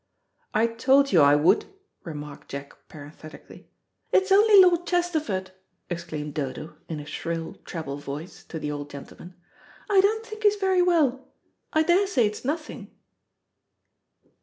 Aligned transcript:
"I 0.55 0.65
told 0.65 1.11
you 1.11 1.21
I 1.21 1.35
would," 1.35 1.65
remarked 2.03 2.49
Jack 2.49 2.73
parenthetically, 2.89 3.69
"It's 4.11 4.31
only 4.31 4.59
Lord 4.59 4.87
Chesterford," 4.87 5.51
exclaimed 5.91 6.33
Dodo, 6.33 6.75
in 6.89 6.99
a 6.99 7.05
shrill, 7.05 7.53
treble 7.65 7.97
voice, 7.97 8.43
to 8.45 8.57
the 8.57 8.71
old 8.71 8.89
gentleman. 8.89 9.35
"I 9.91 10.01
don't 10.01 10.25
think 10.25 10.41
he's 10.41 10.55
very 10.55 10.81
well. 10.81 11.27
I 11.71 11.83
daresay 11.83 12.25
it's 12.25 12.43
nothing." 12.43 12.89